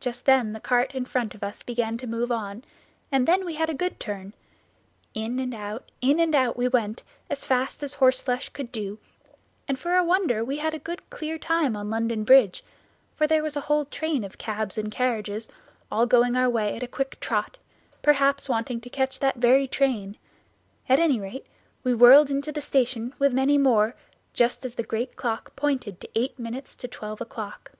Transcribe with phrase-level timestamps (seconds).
[0.00, 2.64] Just then the cart in front of us began to move on,
[3.10, 4.32] and then we had a good turn.
[5.12, 9.36] In and out, in and out we went, as fast as horseflesh could do it,
[9.66, 12.62] and for a wonder had a good clear time on London Bridge,
[13.16, 15.48] for there was a whole train of cabs and carriages
[15.90, 17.58] all going our way at a quick trot,
[18.00, 20.16] perhaps wanting to catch that very train.
[20.88, 21.46] At any rate,
[21.82, 23.96] we whirled into the station with many more,
[24.32, 27.72] just as the great clock pointed to eight minutes to twelve o'clock.